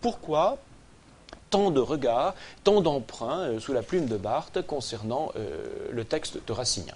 Pourquoi 0.00 0.58
tant 1.50 1.72
de 1.72 1.80
regards, 1.80 2.36
tant 2.62 2.80
d'emprunts 2.80 3.40
euh, 3.40 3.58
sous 3.58 3.72
la 3.72 3.82
plume 3.82 4.06
de 4.06 4.16
Barthes 4.16 4.62
concernant 4.64 5.32
euh, 5.34 5.88
le 5.90 6.04
texte 6.04 6.38
de 6.46 6.52
Racinien. 6.52 6.94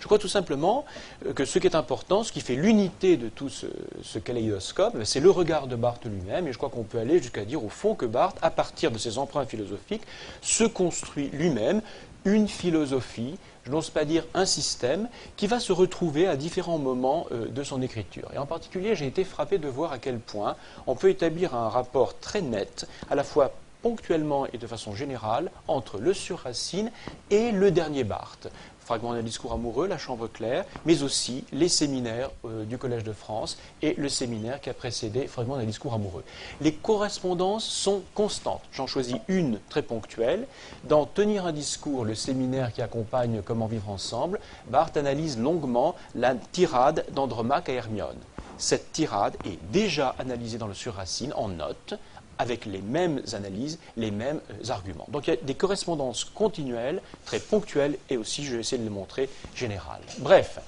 Je 0.00 0.06
crois 0.06 0.18
tout 0.18 0.26
simplement 0.26 0.84
euh, 1.26 1.32
que 1.32 1.44
ce 1.44 1.60
qui 1.60 1.68
est 1.68 1.76
important, 1.76 2.24
ce 2.24 2.32
qui 2.32 2.40
fait 2.40 2.56
l'unité 2.56 3.16
de 3.16 3.28
tout 3.28 3.50
ce, 3.50 3.66
ce 4.02 4.18
kaléidoscope, 4.18 4.96
ben, 4.96 5.04
c'est 5.04 5.20
le 5.20 5.30
regard 5.30 5.68
de 5.68 5.76
Barthes 5.76 6.06
lui-même, 6.06 6.48
et 6.48 6.52
je 6.52 6.58
crois 6.58 6.70
qu'on 6.70 6.82
peut 6.82 6.98
aller 6.98 7.18
jusqu'à 7.18 7.44
dire 7.44 7.64
au 7.64 7.68
fond 7.68 7.94
que 7.94 8.06
Barthes, 8.06 8.38
à 8.42 8.50
partir 8.50 8.90
de 8.90 8.98
ses 8.98 9.18
emprunts 9.18 9.46
philosophiques, 9.46 10.02
se 10.42 10.64
construit 10.64 11.28
lui-même 11.28 11.82
une 12.24 12.48
philosophie, 12.48 13.38
je 13.64 13.70
n'ose 13.70 13.90
pas 13.90 14.04
dire 14.04 14.24
un 14.34 14.46
système, 14.46 15.08
qui 15.36 15.46
va 15.46 15.60
se 15.60 15.72
retrouver 15.72 16.26
à 16.26 16.36
différents 16.36 16.78
moments 16.78 17.26
de 17.30 17.62
son 17.62 17.82
écriture. 17.82 18.28
Et 18.34 18.38
en 18.38 18.46
particulier, 18.46 18.94
j'ai 18.94 19.06
été 19.06 19.24
frappé 19.24 19.58
de 19.58 19.68
voir 19.68 19.92
à 19.92 19.98
quel 19.98 20.18
point 20.18 20.56
on 20.86 20.94
peut 20.94 21.10
établir 21.10 21.54
un 21.54 21.68
rapport 21.68 22.18
très 22.18 22.42
net, 22.42 22.86
à 23.10 23.14
la 23.14 23.24
fois 23.24 23.52
ponctuellement 23.82 24.46
et 24.52 24.58
de 24.58 24.66
façon 24.66 24.94
générale 24.94 25.50
entre 25.66 25.98
le 25.98 26.12
sur-Racine 26.12 26.90
et 27.30 27.50
le 27.52 27.70
dernier 27.70 28.04
Barthes. 28.04 28.48
Fragment 28.90 29.12
d'un 29.12 29.22
discours 29.22 29.52
amoureux, 29.52 29.86
La 29.86 29.98
Chambre 29.98 30.26
claire, 30.26 30.64
mais 30.84 31.04
aussi 31.04 31.44
les 31.52 31.68
séminaires 31.68 32.32
euh, 32.44 32.64
du 32.64 32.76
Collège 32.76 33.04
de 33.04 33.12
France 33.12 33.56
et 33.82 33.94
le 33.94 34.08
séminaire 34.08 34.60
qui 34.60 34.68
a 34.68 34.74
précédé 34.74 35.28
Fragment 35.28 35.58
d'un 35.58 35.64
discours 35.64 35.94
amoureux. 35.94 36.24
Les 36.60 36.74
correspondances 36.74 37.64
sont 37.64 38.02
constantes. 38.16 38.62
J'en 38.72 38.88
choisis 38.88 39.14
une 39.28 39.60
très 39.68 39.82
ponctuelle. 39.82 40.44
Dans 40.88 41.06
Tenir 41.06 41.46
un 41.46 41.52
discours, 41.52 42.04
le 42.04 42.16
séminaire 42.16 42.72
qui 42.72 42.82
accompagne 42.82 43.42
Comment 43.44 43.66
vivre 43.66 43.90
ensemble, 43.90 44.40
Barthes 44.66 44.96
analyse 44.96 45.38
longuement 45.38 45.94
la 46.16 46.34
tirade 46.34 47.04
d'Andromaque 47.12 47.68
à 47.68 47.74
Hermione. 47.74 48.18
Cette 48.58 48.90
tirade 48.90 49.36
est 49.44 49.58
déjà 49.70 50.16
analysée 50.18 50.58
dans 50.58 50.66
le 50.66 50.74
sur-Racine 50.74 51.32
en 51.36 51.46
notes 51.46 51.94
avec 52.40 52.64
les 52.64 52.80
mêmes 52.80 53.20
analyses, 53.34 53.78
les 53.98 54.10
mêmes 54.10 54.40
euh, 54.50 54.70
arguments. 54.70 55.06
Donc 55.08 55.26
il 55.26 55.30
y 55.30 55.32
a 55.34 55.36
des 55.36 55.54
correspondances 55.54 56.24
continuelles, 56.24 57.02
très 57.26 57.38
ponctuelles 57.38 57.98
et 58.08 58.16
aussi, 58.16 58.44
je 58.44 58.54
vais 58.54 58.60
essayer 58.60 58.78
de 58.78 58.84
le 58.84 58.90
montrer, 58.90 59.28
générales. 59.54 60.00
Bref, 60.20 60.58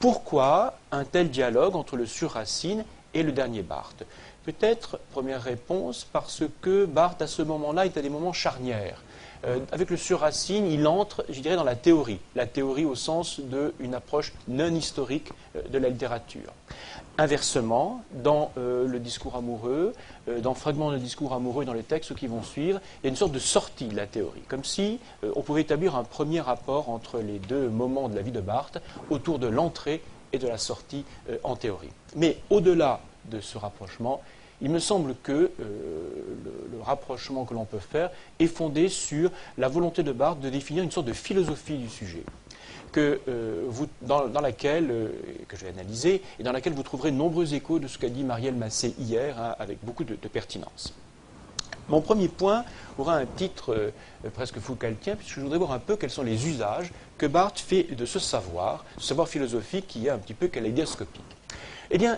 pourquoi 0.00 0.76
un 0.90 1.04
tel 1.04 1.30
dialogue 1.30 1.76
entre 1.76 1.96
le 1.96 2.04
sur-Racine 2.04 2.84
et 3.14 3.22
le 3.22 3.32
dernier 3.32 3.62
Barthes 3.62 4.04
Peut-être, 4.44 4.98
première 5.12 5.42
réponse, 5.42 6.06
parce 6.10 6.42
que 6.62 6.86
Barthes, 6.86 7.22
à 7.22 7.26
ce 7.26 7.42
moment-là, 7.42 7.84
est 7.84 7.96
à 7.98 8.02
des 8.02 8.08
moments 8.08 8.32
charnières. 8.32 9.02
Euh, 9.46 9.58
avec 9.72 9.90
le 9.90 9.96
sur-Racine, 9.96 10.66
il 10.66 10.86
entre, 10.86 11.24
je 11.28 11.40
dirais, 11.40 11.56
dans 11.56 11.64
la 11.64 11.76
théorie. 11.76 12.20
La 12.34 12.46
théorie 12.46 12.84
au 12.84 12.94
sens 12.94 13.40
d'une 13.40 13.94
approche 13.94 14.32
non 14.48 14.74
historique 14.74 15.30
euh, 15.56 15.62
de 15.68 15.78
la 15.78 15.88
littérature. 15.88 16.52
Inversement, 17.18 18.02
dans 18.12 18.50
euh, 18.56 18.86
le 18.86 18.98
discours 18.98 19.36
amoureux, 19.36 19.92
dans 20.42 20.54
fragments 20.54 20.90
de 20.90 20.98
discours 20.98 21.34
amoureux 21.34 21.64
dans 21.64 21.74
les 21.74 21.82
textes 21.82 22.14
qui 22.14 22.26
vont 22.26 22.42
suivre, 22.42 22.80
il 23.02 23.06
y 23.06 23.08
a 23.08 23.10
une 23.10 23.16
sorte 23.16 23.32
de 23.32 23.38
sortie 23.38 23.86
de 23.86 23.96
la 23.96 24.06
théorie, 24.06 24.42
comme 24.48 24.64
si 24.64 25.00
on 25.34 25.42
pouvait 25.42 25.62
établir 25.62 25.96
un 25.96 26.04
premier 26.04 26.40
rapport 26.40 26.88
entre 26.88 27.18
les 27.18 27.38
deux 27.38 27.68
moments 27.68 28.08
de 28.08 28.16
la 28.16 28.22
vie 28.22 28.30
de 28.30 28.40
Barthes 28.40 28.78
autour 29.10 29.38
de 29.38 29.48
l'entrée 29.48 30.02
et 30.32 30.38
de 30.38 30.48
la 30.48 30.58
sortie 30.58 31.04
en 31.42 31.56
théorie. 31.56 31.90
Mais 32.16 32.38
au-delà 32.50 33.00
de 33.26 33.40
ce 33.40 33.58
rapprochement, 33.58 34.22
il 34.62 34.70
me 34.70 34.78
semble 34.78 35.14
que 35.22 35.50
le, 35.58 36.68
le, 36.72 36.82
rapprochement 36.82 37.44
que 37.44 37.54
l'on 37.54 37.64
peut 37.64 37.78
faire 37.78 38.10
est 38.38 38.46
fondé 38.46 38.88
sur 38.88 39.30
la 39.56 39.68
volonté 39.68 40.02
de 40.02 40.12
Barthes 40.12 40.40
de 40.40 40.50
définir 40.50 40.82
une 40.82 40.90
sorte 40.90 41.06
de 41.06 41.12
philosophie 41.12 41.78
du 41.78 41.88
sujet 41.88 42.24
que, 42.90 43.20
euh, 43.28 43.64
vous, 43.68 43.88
dans, 44.02 44.28
laquelle, 44.40 44.90
euh, 44.90 45.08
que 45.48 45.56
je 45.56 45.64
vais 45.64 45.70
analyser, 45.70 46.22
et 46.38 46.42
dans 46.42 46.52
laquelle 46.52 46.72
vous 46.72 46.82
trouverez 46.82 47.12
nombreux 47.12 47.54
échos 47.54 47.78
de 47.78 47.86
ce 47.86 47.98
qu'a 47.98 48.08
dit 48.08 48.24
Marielle 48.24 48.54
Massé 48.54 48.94
hier, 48.98 49.40
hein, 49.40 49.54
avec 49.58 49.78
beaucoup 49.82 50.04
de, 50.04 50.14
pertinence. 50.28 50.94
Mon 51.90 52.00
premier 52.00 52.28
point 52.28 52.64
aura 52.98 53.16
un 53.16 53.26
titre 53.26 53.74
euh, 53.74 54.30
presque 54.32 54.60
Foucaultien, 54.60 55.16
puisque 55.16 55.34
je 55.34 55.40
voudrais 55.40 55.58
voir 55.58 55.72
un 55.72 55.80
peu 55.80 55.96
quels 55.96 56.10
sont 56.10 56.22
les 56.22 56.46
usages 56.46 56.92
que 57.18 57.26
Barthes 57.26 57.58
fait 57.58 57.82
de 57.82 58.06
ce 58.06 58.20
savoir, 58.20 58.84
ce 58.96 59.08
savoir 59.08 59.28
philosophique 59.28 59.88
qui 59.88 60.06
est 60.06 60.10
un 60.10 60.18
petit 60.18 60.34
peu 60.34 60.46
kaléidoscopique. 60.46 61.24
Eh 61.90 61.98
bien, 61.98 62.16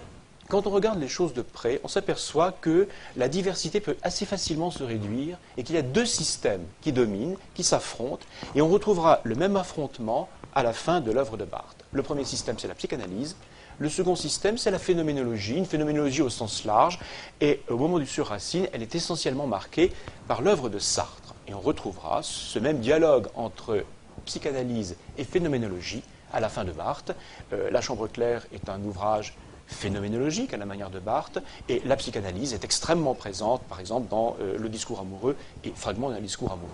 quand 0.50 0.66
on 0.66 0.70
regarde 0.70 1.00
les 1.00 1.08
choses 1.08 1.32
de 1.32 1.40
près, 1.40 1.80
on 1.84 1.88
s'aperçoit 1.88 2.52
que 2.52 2.86
la 3.16 3.28
diversité 3.28 3.80
peut 3.80 3.96
assez 4.02 4.26
facilement 4.26 4.70
se 4.70 4.82
réduire 4.82 5.38
et 5.56 5.62
qu'il 5.62 5.74
y 5.74 5.78
a 5.78 5.82
deux 5.82 6.04
systèmes 6.04 6.66
qui 6.82 6.92
dominent, 6.92 7.36
qui 7.54 7.64
s'affrontent, 7.64 8.26
et 8.54 8.60
on 8.60 8.68
retrouvera 8.68 9.20
le 9.24 9.36
même 9.36 9.56
affrontement 9.56 10.28
à 10.54 10.62
la 10.62 10.74
fin 10.74 11.00
de 11.00 11.10
l'œuvre 11.10 11.38
de 11.38 11.46
Barthes. 11.46 11.82
Le 11.92 12.02
premier 12.02 12.24
système, 12.24 12.58
c'est 12.58 12.68
la 12.68 12.74
psychanalyse. 12.74 13.36
Le 13.82 13.88
second 13.88 14.14
système, 14.14 14.58
c'est 14.58 14.70
la 14.70 14.78
phénoménologie, 14.78 15.56
une 15.56 15.66
phénoménologie 15.66 16.22
au 16.22 16.30
sens 16.30 16.64
large. 16.64 17.00
Et 17.40 17.62
au 17.68 17.76
moment 17.76 17.98
du 17.98 18.06
sur-Racine, 18.06 18.68
elle 18.72 18.80
est 18.80 18.94
essentiellement 18.94 19.48
marquée 19.48 19.90
par 20.28 20.40
l'œuvre 20.40 20.68
de 20.68 20.78
Sartre. 20.78 21.34
Et 21.48 21.54
on 21.54 21.58
retrouvera 21.58 22.20
ce 22.22 22.60
même 22.60 22.78
dialogue 22.78 23.26
entre 23.34 23.84
psychanalyse 24.24 24.94
et 25.18 25.24
phénoménologie 25.24 26.04
à 26.32 26.38
la 26.38 26.48
fin 26.48 26.62
de 26.62 26.70
Barthes. 26.70 27.10
Euh, 27.52 27.72
la 27.72 27.80
Chambre 27.80 28.06
claire 28.06 28.46
est 28.52 28.68
un 28.68 28.80
ouvrage 28.84 29.34
phénoménologique 29.72 30.54
à 30.54 30.56
la 30.56 30.66
manière 30.66 30.90
de 30.90 31.00
Barthes, 31.00 31.38
et 31.68 31.82
la 31.84 31.96
psychanalyse 31.96 32.54
est 32.54 32.64
extrêmement 32.64 33.14
présente, 33.14 33.62
par 33.62 33.80
exemple, 33.80 34.08
dans 34.08 34.36
euh, 34.40 34.56
le 34.58 34.68
discours 34.68 35.00
amoureux 35.00 35.36
et 35.64 35.72
fragments 35.74 36.10
d'un 36.10 36.20
discours 36.20 36.52
amoureux. 36.52 36.70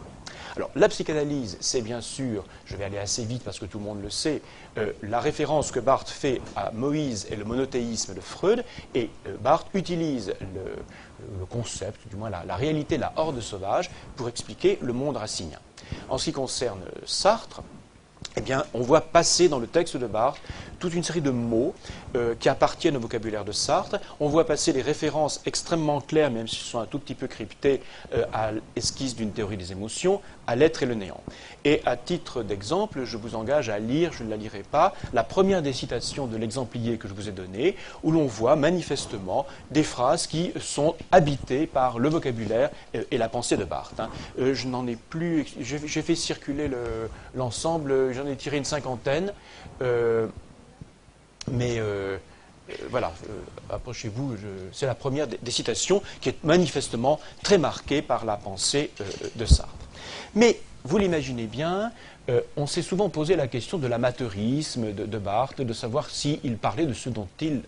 Alors, 0.56 0.70
la 0.75 0.88
psychanalyse, 0.88 1.56
c'est 1.60 1.82
bien 1.82 2.00
sûr, 2.00 2.44
je 2.64 2.76
vais 2.76 2.84
aller 2.84 2.98
assez 2.98 3.25
vite 3.25 3.42
parce 3.44 3.58
que 3.58 3.66
tout 3.66 3.78
le 3.78 3.84
monde 3.84 4.03
le 4.03 4.10
sait, 4.10 4.42
euh, 4.76 4.92
la 5.03 5.20
référence 5.20 5.70
que 5.70 5.81
Barthes 5.81 6.10
fait 6.10 6.41
à 6.56 6.70
Moïse 6.72 7.26
et 7.31 7.37
le 7.37 7.44
monothéisme 7.44 8.14
de 8.14 8.20
Freud, 8.20 8.64
et 8.94 9.10
euh, 9.26 9.37
Barthes 9.38 9.69
utilise 9.75 10.34
le, 10.41 11.47
concept, 11.47 12.08
du 12.08 12.16
moins 12.16 12.31
la, 12.31 12.44
la, 12.44 12.56
réalité 12.56 12.98
la 12.98 13.12
horde 13.16 13.41
sauvage, 13.41 13.91
pour 14.16 14.28
expliquer 14.28 14.78
le 14.82 14.92
monde 14.92 15.16
racinien. 15.16 15.58
En 16.08 16.19
ce 16.19 16.26
qui 16.26 16.32
concerne 16.32 16.81
Sartre, 17.06 17.62
eh 18.37 18.41
bien, 18.41 18.64
on 18.75 18.82
voit 18.82 19.00
passer 19.00 19.48
dans 19.48 19.58
le 19.58 19.66
texte 19.66 19.97
de 19.97 20.06
Barthes 20.06 20.41
toute 20.78 20.94
une 20.94 21.03
série 21.03 21.21
de 21.21 21.31
mots 21.31 21.75
euh, 22.16 22.34
qui 22.39 22.49
appartiennent 22.49 22.97
au 22.97 23.00
vocabulaire 23.00 23.44
de 23.44 23.53
Sartre. 23.53 23.99
On 24.21 24.28
voit 24.28 24.47
passer 24.47 24.72
les 24.72 24.83
références 24.83 25.41
extrêmement 25.47 26.00
claires, 26.00 26.31
même 26.31 26.49
si 26.49 26.56
ce 26.56 26.65
sont 26.65 26.78
un 26.78 26.87
tout 26.87 26.99
petit 26.99 27.15
peu 27.15 27.27
cryptées, 27.27 27.83
euh, 28.15 28.25
à 28.33 28.53
l'esquisse 28.77 29.17
d'une 29.17 29.33
théorie 29.33 29.56
des 29.56 29.72
émotions, 29.72 30.21
à 30.47 30.56
l'être 30.56 30.83
et 30.83 30.87
le 30.87 30.94
néant. 30.94 31.21
Et 31.65 31.83
à 31.84 31.97
titre 31.97 32.43
d'exemple, 32.43 33.05
je 33.05 33.17
vous 33.17 33.34
engage 33.34 33.69
à 33.69 33.78
lire, 33.78 34.12
je 34.12 34.22
ne 34.22 34.31
la 34.31 34.37
lirai 34.37 34.62
pas, 34.62 34.94
la 35.12 35.25
première 35.25 35.62
des 35.62 35.72
citations 35.72 36.27
de 36.27 36.37
l'exemplier 36.37 36.97
que 36.97 37.09
je 37.09 37.15
vous 37.15 37.28
ai 37.28 37.33
donné, 37.33 37.77
où 38.03 38.12
l'on 38.12 38.27
voit 38.27 38.56
manifestement 38.56 39.47
des 39.71 39.83
phrases 39.83 40.27
qui 40.27 40.53
sont 40.61 40.94
habitées 41.12 41.67
par 41.67 41.99
le 41.99 42.09
vocabulaire 42.09 42.71
euh, 42.94 43.03
et 43.11 43.19
la 43.19 43.28
pensée 43.28 43.56
de 43.56 43.65
Barthes. 43.65 44.00
Hein. 44.00 44.11
je 44.38 44.67
n'en 44.67 44.87
ai 44.87 44.97
plus, 44.97 45.47
j'ai 45.61 46.03
fait 46.03 46.15
circuler 46.15 46.71
l'ensemble, 47.34 48.12
j'en 48.12 48.27
ai 48.27 48.37
tiré 48.37 48.56
une 48.56 48.65
cinquantaine. 48.65 49.33
Euh, 51.53 52.19
voilà, 52.91 53.12
euh, 53.28 53.75
approchez-vous, 53.75 54.36
c'est 54.72 54.86
la 54.86 54.94
première 54.94 55.26
des, 55.26 55.50
citations 55.50 56.03
qui 56.20 56.28
est 56.28 56.44
manifestement 56.44 57.20
très 57.42 57.59
marquée 57.59 58.03
par 58.03 58.25
la 58.25 58.36
pensée 58.36 58.91
de 59.36 59.47
Sartre. 59.47 59.72
Mais 60.34 60.60
vous 60.84 60.98
l'imaginez 60.98 61.47
bien, 61.47 61.92
on 62.56 62.66
s'est 62.66 62.82
souvent 62.82 63.08
posé 63.08 63.37
la 63.37 63.48
question 63.48 63.78
de 63.78 63.87
l'amateurisme 63.87 64.92
de, 64.92 65.19
Barthes, 65.19 65.62
de 65.62 65.72
savoir 65.72 66.10
s'il 66.10 66.58
parlait 66.58 66.84
de 66.84 66.92
ce 66.92 67.08
dont 67.08 67.26
il 67.41 67.62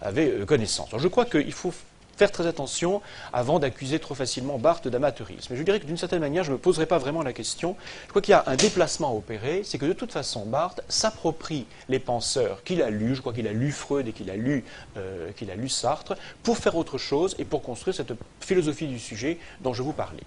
avait 0.00 0.44
connaissance. 0.46 0.88
je 0.96 1.08
crois 1.08 1.26
qu'il 1.26 1.52
faut 1.52 1.72
faire 2.16 2.30
très 2.30 2.46
attention 2.46 3.00
avant 3.32 3.58
d'accuser 3.58 3.98
trop 3.98 4.14
facilement 4.14 4.58
Barthes 4.58 4.88
d'amateurisme. 4.88 5.54
Je 5.54 5.62
dirais 5.62 5.80
que 5.80 5.86
d'une 5.86 5.96
certaine 5.96 6.20
manière, 6.20 6.44
je 6.44 6.50
ne 6.50 6.56
me 6.56 6.60
poserai 6.60 6.86
pas 6.86 6.98
vraiment 6.98 7.22
la 7.22 7.32
question. 7.32 7.76
Je 8.04 8.08
crois 8.08 8.22
qu'il 8.22 8.32
y 8.32 8.34
a 8.34 8.44
un 8.46 8.56
déplacement 8.56 9.08
à 9.08 9.12
opérer, 9.12 9.62
c'est 9.64 9.78
que 9.78 9.86
de 9.86 9.92
toute 9.92 10.12
façon, 10.12 10.44
Barthes 10.46 10.82
s'approprie 10.88 11.66
les 11.88 11.98
penseurs 11.98 12.62
qu'il 12.64 12.82
a 12.82 12.90
lus, 12.90 13.16
je 13.16 13.20
crois 13.20 13.32
qu'il 13.32 13.48
a 13.48 13.52
lu 13.52 13.72
Freud 13.72 14.08
et 14.08 14.12
qu'il 14.12 14.30
a, 14.30 14.36
lu, 14.36 14.64
euh, 14.96 15.32
qu'il 15.32 15.50
a 15.50 15.54
lu 15.54 15.68
Sartre, 15.68 16.14
pour 16.42 16.58
faire 16.58 16.76
autre 16.76 16.98
chose 16.98 17.34
et 17.38 17.44
pour 17.44 17.62
construire 17.62 17.94
cette 17.94 18.12
philosophie 18.40 18.86
du 18.86 18.98
sujet 18.98 19.38
dont 19.60 19.72
je 19.72 19.82
vous 19.82 19.92
parlais. 19.92 20.22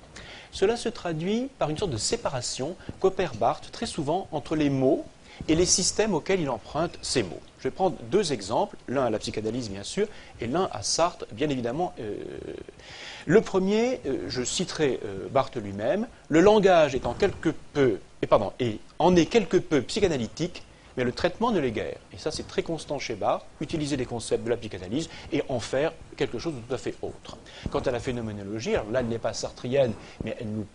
Cela 0.51 0.77
se 0.77 0.88
traduit 0.88 1.50
par 1.60 1.69
une 1.69 1.77
sorte 1.77 1.92
de 1.92 1.98
séparation 1.98 2.75
qu'opère 3.00 3.36
Barthes 3.36 3.71
très 3.71 3.86
souvent 3.86 4.27
entre 4.31 4.56
les 4.56 4.69
mots 4.69 5.06
et 5.48 5.56
les 5.56 5.66
systèmes 5.66 6.14
auxquels 6.14 6.42
il 6.42 6.50
emprunte 6.50 6.98
ces 7.02 7.24
mots. 7.24 7.42
Je 7.60 7.66
vais 7.66 7.72
prendre 7.72 7.98
deux 8.12 8.32
exemples, 8.32 8.78
l'un 8.88 9.06
à 9.06 9.10
la 9.10 9.20
psychanalyse 9.20 9.70
bien 9.70 9.84
sûr, 9.84 10.08
et 10.40 10.48
l'un 10.48 10.70
à 10.72 10.84
Sartre, 10.84 11.26
bien 11.32 11.50
évidemment. 11.50 11.94
Euh, 12.00 12.16
le 13.26 13.42
premier, 13.42 14.02
euh, 14.06 14.26
je 14.28 14.44
citerai 14.44 15.00
euh, 15.04 15.28
Barthes 15.30 15.58
lui-même, 15.58 16.08
le 16.30 16.42
langage 16.42 16.94
est 16.94 17.08
en 17.08 17.14
quelque 17.14 17.50
peu, 17.74 18.00
et 18.22 18.28
pardon, 18.28 18.54
en 19.00 19.16
est 19.16 19.26
quelque 19.26 19.58
peu 19.58 19.82
psychanalytique, 19.82 20.64
mais 20.96 21.04
le 21.04 21.12
traitement 21.12 21.52
ne 21.52 21.60
l'est 21.60 21.72
guère. 21.72 21.98
Et 22.14 22.18
ça, 22.18 22.32
c'est 22.32 22.48
très 22.48 22.64
constant 22.64 23.00
chez 23.00 23.16
Barthes, 23.16 23.46
utiliser 23.60 23.98
les 23.98 24.06
concepts 24.06 24.44
de 24.44 24.50
la 24.50 24.58
psychanalyse 24.58 25.10
et 25.32 25.44
en 25.50 25.60
faire 25.60 25.92
quelque 26.16 26.40
chose 26.40 26.54
de 26.54 26.60
tout 26.60 26.74
à 26.74 26.78
fait 26.78 26.96
autre. 27.02 27.38
Quant 27.72 27.80
à 27.80 27.92
la 27.92 28.00
phénoménologie, 28.00 28.74
là, 28.74 29.00
elle 29.00 29.08
n'est 29.08 29.18
pas 29.18 29.34
sartrienne, 29.34 29.94
mais 30.24 30.38
elle 30.40 30.50
nous 30.50 30.66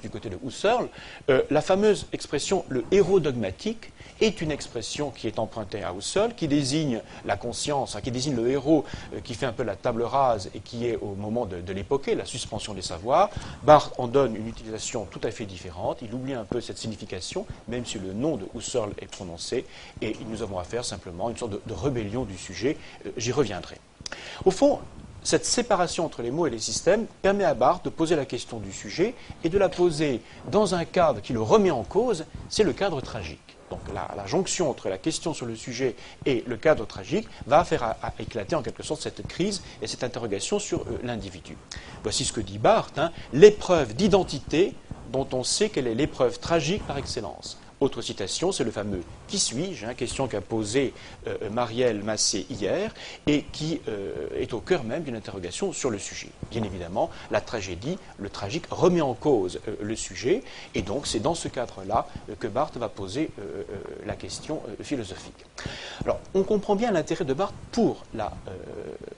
du 0.00 0.10
côté 0.10 0.28
de 0.28 0.38
Husserl, 0.44 0.88
euh, 1.30 1.42
la 1.50 1.60
fameuse 1.60 2.06
expression 2.12 2.64
le 2.68 2.84
héros 2.90 3.20
dogmatique 3.20 3.92
est 4.20 4.40
une 4.40 4.50
expression 4.50 5.10
qui 5.10 5.26
est 5.26 5.38
empruntée 5.38 5.82
à 5.82 5.92
Husserl, 5.92 6.34
qui 6.34 6.48
désigne 6.48 7.00
la 7.24 7.36
conscience, 7.36 7.96
hein, 7.96 8.00
qui 8.00 8.10
désigne 8.10 8.34
le 8.34 8.48
héros 8.48 8.84
euh, 9.14 9.20
qui 9.20 9.34
fait 9.34 9.46
un 9.46 9.52
peu 9.52 9.62
la 9.62 9.76
table 9.76 10.02
rase 10.02 10.50
et 10.54 10.60
qui 10.60 10.86
est 10.86 10.96
au 10.96 11.14
moment 11.14 11.46
de, 11.46 11.60
de 11.60 11.72
l'époque, 11.72 12.06
la 12.06 12.24
suspension 12.24 12.74
des 12.74 12.82
savoirs. 12.82 13.30
Barthes 13.62 13.94
en 13.98 14.08
donne 14.08 14.36
une 14.36 14.48
utilisation 14.48 15.06
tout 15.10 15.20
à 15.22 15.30
fait 15.30 15.46
différente. 15.46 15.98
Il 16.02 16.12
oublie 16.14 16.34
un 16.34 16.44
peu 16.44 16.60
cette 16.60 16.78
signification, 16.78 17.46
même 17.68 17.84
si 17.84 17.98
le 17.98 18.12
nom 18.12 18.36
de 18.36 18.46
Husserl 18.54 18.92
est 18.98 19.10
prononcé, 19.10 19.64
et 20.02 20.16
nous 20.28 20.42
avons 20.42 20.58
affaire 20.58 20.84
simplement 20.84 21.28
à 21.28 21.30
une 21.30 21.36
sorte 21.36 21.52
de, 21.52 21.60
de 21.66 21.74
rébellion 21.74 22.24
du 22.24 22.36
sujet. 22.36 22.76
Euh, 23.04 23.10
j'y 23.16 23.32
reviendrai. 23.32 23.76
Au 24.44 24.50
fond, 24.50 24.80
cette 25.26 25.44
séparation 25.44 26.04
entre 26.04 26.22
les 26.22 26.30
mots 26.30 26.46
et 26.46 26.50
les 26.50 26.60
systèmes 26.60 27.06
permet 27.20 27.42
à 27.42 27.54
Barthes 27.54 27.84
de 27.84 27.90
poser 27.90 28.14
la 28.14 28.24
question 28.24 28.60
du 28.60 28.72
sujet 28.72 29.16
et 29.42 29.48
de 29.48 29.58
la 29.58 29.68
poser 29.68 30.20
dans 30.52 30.76
un 30.76 30.84
cadre 30.84 31.20
qui 31.20 31.32
le 31.32 31.42
remet 31.42 31.72
en 31.72 31.82
cause, 31.82 32.26
c'est 32.48 32.62
le 32.62 32.72
cadre 32.72 33.00
tragique. 33.00 33.56
Donc 33.68 33.80
la, 33.92 34.24
jonction 34.28 34.70
entre 34.70 34.88
la 34.88 34.98
question 34.98 35.34
sur 35.34 35.46
le 35.46 35.56
sujet 35.56 35.96
et 36.26 36.44
le 36.46 36.56
cadre 36.56 36.86
tragique 36.86 37.26
va 37.48 37.64
faire 37.64 37.96
éclater 38.20 38.54
en 38.54 38.62
quelque 38.62 38.84
sorte 38.84 39.02
cette 39.02 39.26
crise 39.26 39.64
et 39.82 39.88
cette 39.88 40.04
interrogation 40.04 40.60
sur 40.60 40.82
euh, 40.82 41.00
l'individu. 41.02 41.56
Voici 42.04 42.24
ce 42.24 42.32
que 42.32 42.40
dit 42.40 42.58
Barthes, 42.58 42.98
hein, 42.98 43.10
l'épreuve 43.32 43.96
d'identité 43.96 44.74
dont 45.10 45.26
on 45.32 45.42
sait 45.42 45.70
qu'elle 45.70 45.88
est 45.88 45.96
l'épreuve 45.96 46.38
tragique 46.38 46.86
par 46.86 46.98
excellence. 46.98 47.58
Autre 47.78 48.00
citation, 48.00 48.52
c'est 48.52 48.64
le 48.64 48.70
fameux 48.70 49.02
Qui 49.28 49.38
suis-je 49.38 49.84
hein, 49.84 49.92
question 49.92 50.28
qu'a 50.28 50.40
posée 50.40 50.94
euh, 51.26 51.50
Marielle 51.50 52.02
Massé 52.02 52.46
hier 52.48 52.94
et 53.26 53.42
qui 53.52 53.82
euh, 53.88 54.28
est 54.34 54.54
au 54.54 54.60
cœur 54.60 54.82
même 54.82 55.02
d'une 55.02 55.14
interrogation 55.14 55.74
sur 55.74 55.90
le 55.90 55.98
sujet. 55.98 56.30
Bien 56.50 56.62
évidemment, 56.62 57.10
la 57.30 57.42
tragédie, 57.42 57.98
le 58.16 58.30
tragique, 58.30 58.64
remet 58.70 59.02
en 59.02 59.12
cause 59.12 59.60
euh, 59.68 59.76
le 59.82 59.94
sujet 59.94 60.42
et 60.74 60.80
donc 60.80 61.06
c'est 61.06 61.20
dans 61.20 61.34
ce 61.34 61.48
cadre-là 61.48 62.06
que 62.40 62.46
Barthes 62.46 62.78
va 62.78 62.88
poser 62.88 63.30
la 64.06 64.14
question 64.14 64.62
philosophique. 64.82 65.44
Alors, 66.04 66.18
on 66.34 66.42
comprend 66.42 66.76
bien 66.76 66.90
l'intérêt 66.92 67.24
de 67.24 67.34
Barthes 67.34 67.54
pour 67.72 68.04
la 68.14 68.32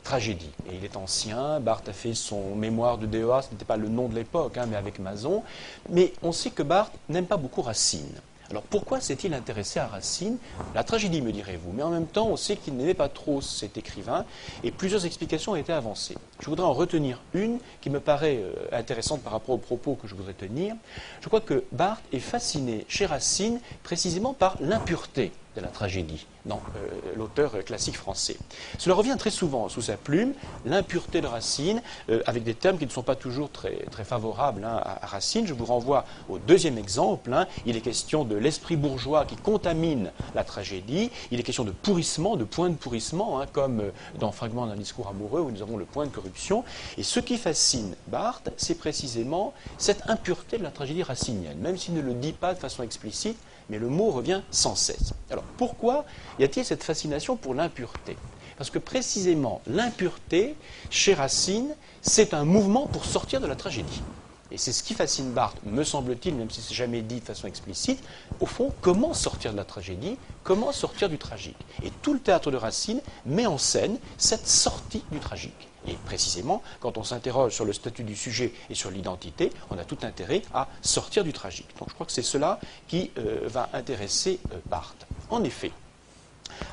tragédie. 0.02 0.50
Et 0.70 0.76
il 0.76 0.84
est 0.84 0.96
ancien, 0.96 1.60
Barthes 1.60 1.88
a 1.88 1.93
fait 1.93 2.14
son 2.14 2.55
mémoire 2.55 2.99
de 2.99 3.06
DEA, 3.06 3.43
ce 3.43 3.52
n'était 3.52 3.64
pas 3.64 3.76
le 3.76 3.88
nom 3.88 4.08
de 4.08 4.14
l'époque, 4.14 4.56
hein, 4.56 4.66
mais 4.69 4.76
avec 4.76 4.99
Mazon. 4.99 5.43
Mais 5.90 6.12
on 6.22 6.32
sait 6.32 6.50
que 6.50 6.62
Barthes 6.62 6.94
n'aime 7.08 7.26
pas 7.26 7.37
beaucoup 7.37 7.62
Racine. 7.62 8.20
Alors 8.50 8.62
pourquoi 8.62 9.00
s'est-il 9.00 9.35
intéressé 9.35 9.79
à 9.79 9.87
Racine? 9.87 10.39
La 10.75 10.83
tragédie, 10.83 11.21
me 11.21 11.33
direz-vous, 11.33 11.71
mais 11.73 11.83
en 11.83 11.91
même 11.91 12.06
temps, 12.06 12.29
on 12.29 12.37
sait 12.37 12.56
qu'il 12.56 12.75
n'aimait 12.77 12.95
pas 12.95 13.11
trop 13.11 13.43
cet 13.43 13.77
écrivain, 13.77 14.25
et 14.65 14.71
plusieurs 14.71 15.05
explications 15.05 15.53
ont 15.53 15.56
été 15.56 15.73
avancées. 15.73 16.17
Je 16.41 16.47
voudrais 16.47 16.67
en 16.67 16.73
retenir 16.73 17.21
une 17.35 17.59
qui 17.83 17.91
me 17.91 18.00
paraît 18.00 18.39
euh, 18.41 18.55
intéressante 18.73 19.23
par 19.23 19.33
rapport 19.33 19.55
aux 19.55 19.59
propos 19.59 19.95
que 19.95 20.09
je 20.09 20.15
voudrais 20.15 20.33
tenir. 20.33 20.75
Je 21.21 21.29
crois 21.29 21.43
que 21.43 21.65
Barthes 21.73 22.03
est 22.12 22.21
fasciné 22.21 22.87
chez 22.89 23.05
Racine 23.05 23.61
précisément 23.83 24.33
par 24.33 24.56
l'impureté 24.61 25.31
de 25.58 25.64
la 25.64 25.70
tragédie 25.70 26.26
dans 26.46 26.62
euh, 26.76 27.14
l'auteur 27.16 27.64
classique 27.64 27.96
français. 27.96 28.37
Cela 28.78 28.94
revient 28.94 29.16
très 29.19 29.31
souvent 29.31 29.69
sous 29.69 29.82
sa 29.82 29.96
plume, 29.96 30.32
l'impureté 30.64 31.20
de 31.20 31.26
Racine, 31.26 31.82
euh, 32.10 32.22
avec 32.26 32.44
des 32.44 32.55
termes 32.55 32.78
qui 32.78 32.87
ne 32.87 32.90
sont 32.90 33.02
pas 33.02 33.16
toujours 33.16 33.50
très, 33.50 33.84
très 33.90 34.05
favorables 34.05 34.64
hein, 34.64 34.81
à, 34.82 35.06
Racine. 35.06 35.46
Je 35.46 35.55
vous 35.55 35.64
renvoie 35.64 36.05
au 36.28 36.38
deuxième 36.38 36.78
exemple. 36.78 37.32
Hein. 37.32 37.46
Il 37.66 37.76
est 37.76 37.81
question 37.81 38.25
de 38.25 38.37
l'esprit 38.37 38.76
bourgeois 38.76 39.25
qui 39.25 39.37
contamine 39.37 40.10
la 40.34 40.44
tragédie. 40.44 41.10
Il 41.31 41.40
est 41.40 41.43
question 41.43 41.64
de 41.64 41.72
pourrissement, 41.72 42.37
de 42.37 42.44
point 42.44 42.70
de 42.70 42.76
pourrissement, 42.76 43.40
hein, 43.40 43.46
comme 43.52 43.81
euh, 43.81 43.90
dans 44.19 44.32
Fragment 44.32 44.66
d'un 44.66 44.76
discours 44.76 45.08
amoureux 45.08 45.40
où 45.40 45.50
nous 45.50 45.62
avons 45.62 45.76
le 45.76 45.84
point 45.84 46.06
de 46.06 46.10
corruption. 46.10 46.64
Et 46.96 47.02
ce 47.02 47.20
qui 47.20 47.37
fascine 47.37 47.94
Barthes, 48.06 48.50
c'est 48.56 48.76
précisément 48.76 49.52
cette 49.76 50.08
impureté 50.08 50.58
de 50.58 50.62
la 50.62 50.70
tragédie 50.70 51.02
racinienne, 51.02 51.58
même 51.58 51.76
s'il 51.76 51.94
ne 51.94 52.00
le 52.00 52.14
dit 52.14 52.32
pas 52.32 52.55
de 52.55 52.58
façon 52.58 52.82
explicite 52.82 53.37
mais 53.69 53.79
le 53.79 53.88
mot 53.88 54.11
revient 54.11 54.43
sans 54.50 54.75
cesse. 54.75 55.12
Alors 55.31 55.44
pourquoi 55.56 56.05
y 56.38 56.44
a-t-il 56.44 56.65
cette 56.65 56.82
fascination 56.82 57.37
pour 57.37 57.55
l'impureté? 57.55 58.17
Parce 58.56 58.70
que 58.70 58.79
précisément 58.79 59.62
l'impureté, 59.67 60.56
chez 60.91 61.15
Racine, 61.15 61.75
c'est 62.03 62.35
un 62.35 62.44
mouvement 62.44 62.87
pour 62.87 63.05
sortir 63.05 63.41
de 63.41 63.47
la 63.47 63.56
tragédie. 63.56 64.03
Et 64.50 64.56
c'est 64.56 64.73
ce 64.73 64.83
qui 64.83 64.95
fascine 64.95 65.33
Barthes, 65.33 65.59
me 65.65 65.85
semble-t-il, 65.85 66.35
même 66.35 66.50
si 66.50 66.62
c'est 66.62 66.75
jamais 66.75 67.03
dit 67.03 67.21
de 67.21 67.25
façon 67.25 67.47
explicite, 67.47 68.03
au 68.41 68.47
fond, 68.47 68.73
comment 68.81 69.12
sortir 69.12 69.53
de 69.53 69.59
la 69.59 69.65
tragédie, 69.65 70.17
comment 70.43 70.73
sortir 70.73 71.11
du 71.11 71.19
tragique. 71.19 71.59
Et 71.83 71.91
tout 72.03 72.15
le 72.15 72.21
théâtre 72.21 72.50
de 72.50 72.56
Racine 72.56 73.03
met 73.27 73.47
en 73.47 73.59
scène 73.59 73.99
cette 74.17 74.49
sortie 74.49 75.05
du 75.12 75.19
tragique. 75.19 75.69
Et 75.87 75.93
précisément, 76.06 76.62
quand 76.81 76.97
on 76.97 77.05
s'interroge 77.05 77.55
sur 77.55 77.67
le 77.67 77.75
statut 77.75 78.05
du 78.05 78.17
sujet 78.17 78.53
et 78.71 78.75
sur 78.75 78.91
l'identité, 78.91 79.53
on 79.71 79.79
a 79.79 79.85
tout 79.85 79.99
intérêt 80.03 80.43
à 80.55 80.69
sortir 80.81 81.25
du 81.25 81.33
tragique. 81.33 81.69
Donc 81.79 81.91
je 81.91 81.94
crois 81.94 82.06
que 82.06 82.12
c'est 82.12 82.23
cela 82.23 82.59
qui 82.89 83.11
euh, 83.19 83.41
va 83.44 83.69
intéresser 83.75 84.41
euh, 84.53 84.59
Barthes. 84.67 85.06
En 85.31 85.44
effet, 85.44 85.73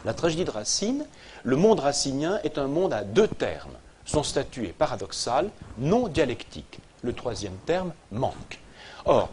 la 0.05 0.13
tragédie 0.13 0.45
de 0.45 0.51
Racine, 0.51 1.05
le 1.43 1.55
monde 1.57 1.81
racinien 1.81 2.39
est 2.43 2.57
un 2.57 2.67
monde 2.67 2.93
à 2.93 3.03
deux 3.03 3.27
termes. 3.27 3.73
Son 4.05 4.23
statut 4.23 4.65
est 4.65 4.73
paradoxal, 4.73 5.49
non 5.77 6.07
dialectique 6.07 6.79
le 7.05 7.13
troisième 7.13 7.55
terme 7.65 7.93
manque. 8.11 8.59
Or, 9.05 9.29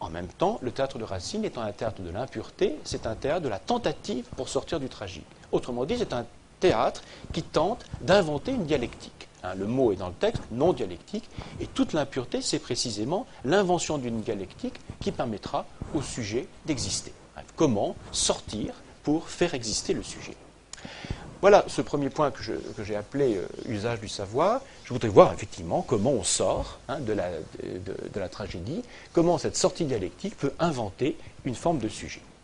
en 0.00 0.10
même 0.10 0.28
temps, 0.28 0.58
le 0.62 0.72
théâtre 0.72 0.98
de 0.98 1.04
Racine 1.04 1.44
étant 1.44 1.62
un 1.62 1.72
théâtre 1.72 2.02
de 2.02 2.10
l'impureté, 2.10 2.76
c'est 2.84 3.06
un 3.06 3.14
théâtre 3.14 3.42
de 3.42 3.48
la 3.48 3.58
tentative 3.58 4.24
pour 4.36 4.48
sortir 4.48 4.80
du 4.80 4.88
tragique. 4.88 5.26
Autrement 5.52 5.84
dit, 5.84 5.96
c'est 5.98 6.12
un 6.12 6.26
théâtre 6.60 7.02
qui 7.32 7.42
tente 7.42 7.84
d'inventer 8.00 8.52
une 8.52 8.64
dialectique. 8.64 9.28
Hein, 9.42 9.54
le 9.54 9.66
mot 9.66 9.92
est 9.92 9.96
dans 9.96 10.08
le 10.08 10.14
texte, 10.14 10.42
non 10.50 10.72
dialectique, 10.72 11.28
et 11.60 11.66
toute 11.66 11.92
l'impureté, 11.92 12.42
c'est 12.42 12.58
précisément 12.58 13.26
l'invention 13.44 13.98
d'une 13.98 14.20
dialectique 14.20 14.74
qui 15.00 15.12
permettra 15.12 15.66
au 15.94 16.02
sujet 16.02 16.48
d'exister. 16.66 17.12
Hein, 17.36 17.42
comment 17.54 17.94
sortir 18.12 18.74
pour 19.02 19.28
faire 19.28 19.54
exister 19.54 19.92
le 19.94 20.02
sujet? 20.02 20.36
Voilà 21.46 21.64
ce 21.68 21.80
premier 21.80 22.10
point 22.10 22.32
que, 22.32 22.42
j'ai 22.82 22.96
appelé 22.96 23.36
euh, 23.36 23.46
usage 23.68 24.00
du 24.00 24.08
savoir. 24.08 24.62
Je 24.82 24.92
voudrais 24.92 25.06
voir 25.06 25.32
effectivement 25.32 25.80
comment 25.80 26.10
on 26.10 26.24
sort 26.24 26.80
hein, 26.88 26.98
de, 26.98 27.12
la, 27.12 27.30
de, 27.62 27.94
de, 28.12 28.18
la, 28.18 28.28
tragédie, 28.28 28.82
comment 29.12 29.38
cette 29.38 29.56
sortie 29.56 29.84
dialectique 29.84 30.36
peut 30.36 30.50
inventer 30.58 31.16
une 31.44 31.54
forme 31.54 31.78
de 31.78 31.86
sujet. 31.88 32.20